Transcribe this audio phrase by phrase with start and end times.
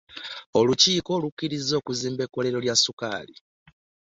[0.59, 3.35] Olukiika lukkirizza okuzimba ekkolero lya sukali.